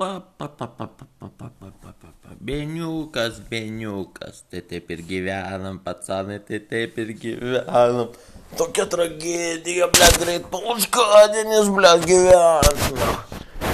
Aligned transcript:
pa, 0.00 0.24
pa, 0.38 0.48
pa, 0.48 0.66
pa, 0.66 0.86
pa, 0.88 1.04
pa, 1.20 1.28
pa, 1.28 1.48
pa, 1.60 1.68
pa, 1.68 1.92
pa, 1.92 2.08
pa. 2.22 2.28
Beniukas, 2.40 3.36
beniukas, 3.50 4.48
tai 4.48 4.62
taip 4.64 4.88
ir 4.88 5.02
gyvenam, 5.04 5.76
pacanai, 5.84 6.38
tai 6.40 6.60
taip 6.64 6.96
ir 6.96 7.12
gyvenam. 7.20 8.08
Tokia 8.56 8.86
tragedija, 8.88 9.90
ble, 9.92 10.08
greit 10.22 10.48
pauškadienis, 10.48 11.68
ble, 11.76 11.92
gyvenam. 12.06 13.12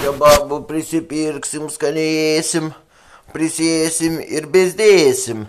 Kebabų 0.03 0.61
prisipirksim, 0.67 1.71
skanėsim, 1.71 2.73
prisėsim 3.31 4.19
ir 4.27 4.51
bezdėsim. 4.51 5.47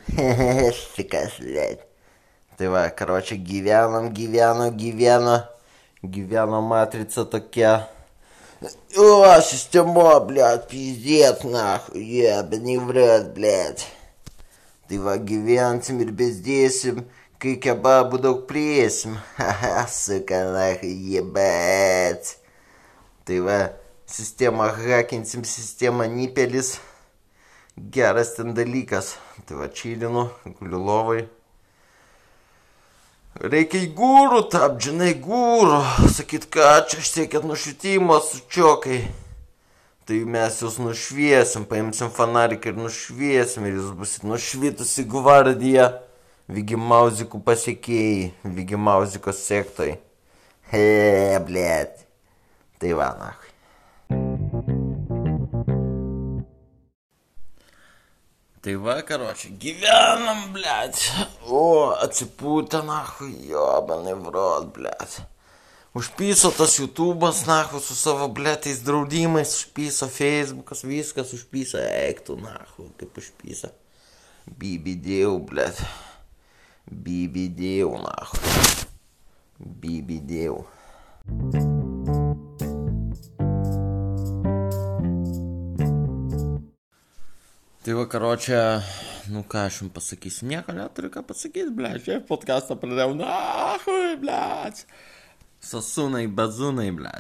Šikas, 0.94 1.42
ble. 1.42 1.68
Tai 2.54 2.74
va, 2.78 2.86
karočią 2.94 3.42
gyvenam, 3.42 4.14
gyveno, 4.14 4.70
gyveno, 4.78 5.42
gyveno 6.06 6.62
matrica 6.62 7.26
tokia. 7.26 7.80
О, 8.97 9.41
система, 9.41 10.21
блядь, 10.21 10.69
пиздец, 10.69 11.43
нахуй, 11.43 12.05
ебаный 12.05 12.79
в 12.79 12.91
рот, 12.91 13.33
блядь. 13.35 13.87
Tai 14.93 14.99
va, 15.01 15.15
gyvensim 15.17 16.03
ir 16.05 16.11
bezdėsim, 16.13 16.99
kai 17.41 17.55
kebabų 17.65 18.19
daug 18.21 18.43
priesim. 18.45 19.15
Haha, 19.39 19.87
suka, 19.89 20.43
nahai, 20.53 20.91
jebat. 21.15 22.35
Tai 23.25 23.39
va, 23.47 23.59
sistemą 24.05 24.69
hakinsim, 24.77 25.47
sistemą 25.49 26.11
nipelis. 26.13 26.75
Geras 27.95 28.35
ten 28.37 28.53
dalykas. 28.53 29.15
Tai 29.49 29.63
va, 29.63 29.71
čilinu, 29.73 30.27
guliu 30.59 30.83
lovai. 30.85 31.23
Reikia 33.38 33.84
į 33.86 33.92
gūrų 33.94 34.40
tap, 34.50 34.80
žinai, 34.82 35.12
gūrų. 35.22 35.78
Sakyt, 36.10 36.48
ką 36.50 36.72
čia 36.90 37.04
siekėt 37.06 37.44
nušvitimo 37.46 38.18
su 38.26 38.42
čiokai. 38.50 39.04
Tai 40.10 40.18
mes 40.34 40.58
jūs 40.64 40.80
nušviesim, 40.82 41.68
paimsim 41.70 42.10
fanariką 42.16 42.72
ir 42.72 42.80
nušviesim 42.82 43.68
ir 43.68 43.78
jūs 43.78 43.92
busit 44.00 44.26
nušvitusi 44.26 45.06
gvardija. 45.12 45.92
Vigi 46.50 46.80
mauzikų 46.80 47.44
pasiekėjai, 47.46 48.32
Vigi 48.58 48.80
mauzikos 48.80 49.44
sektai. 49.46 50.00
He, 50.72 51.38
blėt. 51.46 52.08
Tai 52.82 52.98
va, 52.98 53.12
na. 53.20 53.36
Tai 58.62 58.74
va, 58.82 58.98
karočiui, 59.06 59.54
gyvenam, 59.62 60.48
blėt. 60.56 60.98
O, 61.46 61.94
atsipūtę, 62.02 62.82
nahu, 62.86 63.30
jobanai 63.52 64.16
vrot, 64.18 64.72
blėt. 64.74 65.20
Užpyso 65.98 66.50
tas 66.54 66.76
YouTube'as, 66.82 67.44
nahu, 67.50 67.80
su 67.82 67.96
savo 67.98 68.28
blėtais 68.34 68.82
draudimais, 68.86 69.54
užpyso 69.62 70.10
Facebook'as, 70.14 70.84
viskas 70.86 71.34
užpyso, 71.38 71.82
eiktų, 71.86 72.40
nahu, 72.42 72.90
kaip 73.00 73.22
užpyso. 73.22 73.72
Bibidėjau, 74.58 75.38
blėt. 75.50 75.82
Bibidėjau, 76.90 77.94
nahu. 78.06 78.44
Bibidėjau. 79.86 80.62
Tai 87.88 87.94
vakaročia, 87.96 88.82
nu 89.32 89.46
ką 89.48 89.62
aš 89.64 89.78
jums 89.80 89.94
pasakysiu, 89.96 90.50
nieko 90.52 90.74
neturiu 90.76 91.08
ką 91.08 91.22
pasakyti, 91.24 91.72
ble, 91.72 91.94
čia 92.04 92.18
podcastą 92.20 92.76
pradėjau, 92.82 93.14
na, 93.16 93.36
hui, 93.86 94.18
ble. 94.20 94.40
Sasunai, 95.64 96.26
bazūnai, 96.28 96.90
ble. 96.98 97.14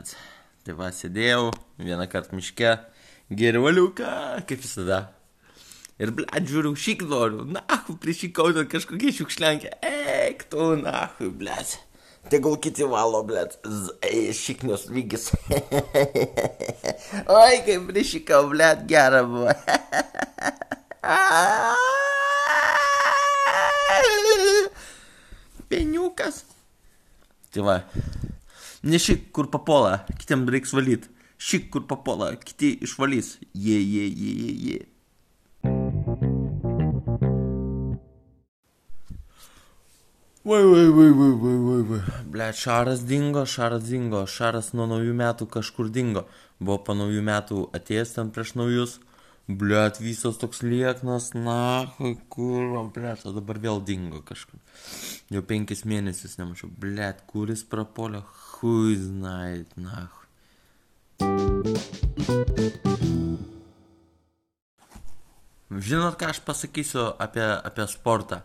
Tai 0.68 0.76
va, 0.76 0.90
sėdėjau 0.92 1.54
vieną 1.80 2.10
kartą 2.12 2.36
miške, 2.36 2.74
gervaliuką, 3.32 4.12
kaip 4.50 4.60
visada. 4.66 4.98
Ir, 6.04 6.12
ble, 6.18 6.28
žiūriu, 6.36 6.74
šik 6.76 7.08
noriu, 7.08 7.48
na, 7.48 7.64
prišikau 8.04 8.52
ten 8.60 8.68
kažkokie 8.68 9.16
šiukšlenkė, 9.22 9.72
eik 9.88 10.50
tu, 10.52 10.74
na, 10.84 11.06
hui, 11.16 11.32
ble. 11.32 11.56
Tegul 12.28 12.60
kiti 12.60 12.84
valo, 12.84 13.24
ble, 13.24 13.48
šiknius 14.36 14.90
lygis. 14.92 15.30
Oi, 17.40 17.56
kaip 17.64 17.88
prišikau, 17.94 18.50
ble, 18.52 18.74
gera 18.92 19.24
buvo. 19.32 19.56
Peniukas. 25.70 26.46
Tai 27.52 27.62
va. 27.64 27.84
Nešik, 28.84 29.32
kur 29.32 29.48
papuola, 29.52 30.06
kitiem 30.20 30.50
reiks 30.52 30.74
valyt. 30.76 31.10
Šik, 31.40 31.70
kur 31.72 31.88
papuola, 31.88 32.36
kiti 32.36 32.80
išvalys. 32.84 33.38
Jie, 33.56 33.80
jie, 33.80 34.08
jie, 34.10 34.34
jie, 34.42 34.54
jie. 34.66 34.80
Vai, 40.48 40.64
vai, 40.64 40.88
vai, 40.88 41.12
vai, 41.12 41.32
vai, 41.40 41.58
vai, 41.68 41.82
vai. 41.88 42.02
Ble, 42.32 42.48
šaras 42.56 43.04
dingo, 43.08 43.46
šaras 43.46 43.84
dingo, 43.88 44.26
šaras 44.28 44.74
nuo 44.76 44.86
naujų 44.92 45.14
metų 45.16 45.48
kažkur 45.56 45.90
dingo. 45.92 46.24
Buvo 46.60 46.78
po 46.88 46.94
naujų 46.96 47.22
metų 47.24 47.70
atėjęs 47.76 48.14
ten 48.16 48.32
prieš 48.36 48.56
naujus. 48.60 49.00
Bliat, 49.48 50.02
visas 50.04 50.36
toks 50.36 50.60
lieknas, 50.60 51.30
na, 51.32 51.88
kur, 52.28 52.74
bliat, 52.92 53.22
o 53.24 53.32
dabar 53.32 53.56
vėl 53.64 53.78
dingo 53.80 54.20
kažkur. 54.28 54.60
Jau 55.32 55.40
penkis 55.48 55.86
mėnesius 55.88 56.36
nemačiau, 56.36 56.68
bliat, 56.68 57.22
kuris 57.32 57.64
prapolio, 57.64 58.26
hui, 58.28 58.98
znait, 59.00 59.72
na. 59.80 60.10
Žinot, 65.72 66.20
ką 66.20 66.34
aš 66.34 66.44
pasakysiu 66.44 67.08
apie, 67.16 67.48
apie 67.48 67.88
sportą? 67.88 68.42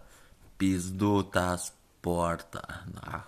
Pizdu 0.55 1.25
tą 1.35 1.49
sportą, 1.59 2.63
na, 2.95 3.25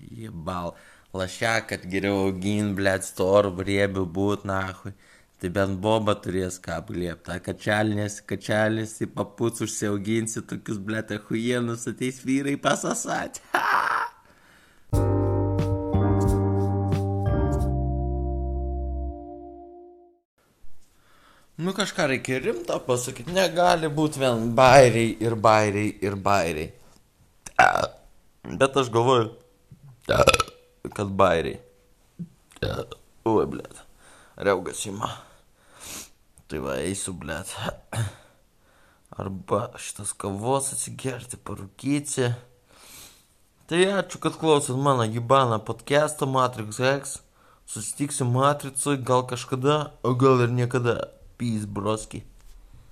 jebal. 0.00 0.72
Lašia, 1.12 1.58
kad 1.68 1.84
geriau 1.92 2.30
augin, 2.30 2.72
bliat, 2.72 3.04
storų, 3.04 3.52
riebių 3.68 4.08
būt, 4.16 4.48
na, 4.48 4.62
hui. 4.80 4.96
Tai 5.38 5.50
bent 5.54 5.78
boba 5.78 6.16
turės 6.18 6.58
ką 6.62 6.80
apliepta. 6.82 7.38
Kačelinės, 7.38 8.18
kačelis, 8.26 8.96
į 9.04 9.10
paputs 9.14 9.62
užsiauginsi 9.62 10.42
tokius 10.50 10.80
blėtą 10.82 11.20
huienus, 11.28 11.86
ateis 11.90 12.24
vyrai 12.26 12.56
pasasat. 12.58 13.38
Nu 21.58 21.72
kažką 21.74 22.04
reikia 22.06 22.36
rimto 22.38 22.76
pasakyti, 22.86 23.32
negali 23.34 23.88
būti 23.90 24.20
vien 24.22 24.44
bairiai 24.54 25.16
ir 25.26 25.34
bairiai 25.34 25.88
ir 26.06 26.14
bairiai. 26.14 26.68
Bet 28.62 28.78
aš 28.78 28.92
galvoju, 28.94 29.32
kad 30.06 31.10
bairiai. 31.18 31.58
Oi, 33.26 33.50
blėt. 33.50 33.87
Reugas 34.38 34.86
ima. 34.86 35.08
Tai 36.46 36.60
va, 36.62 36.76
eisiu, 36.78 37.10
blėt. 37.18 37.50
Arba 39.18 39.64
šitas 39.82 40.12
kavos 40.14 40.68
atsigerti, 40.76 41.40
parūkyti. 41.42 42.28
Tai 43.66 43.80
ačiū, 43.98 44.20
kad 44.22 44.38
klausot 44.38 44.78
mano 44.78 45.08
Gibana 45.10 45.58
podcast'o 45.58 46.30
Matrix 46.30 46.78
X. 46.78 47.16
Susitiksiu 47.66 48.28
Matricui 48.30 49.02
gal 49.02 49.26
kažkada, 49.26 49.80
o 50.06 50.14
gal 50.14 50.46
ir 50.46 50.54
niekada. 50.54 51.00
Peace, 51.34 51.66
broski. 51.66 52.22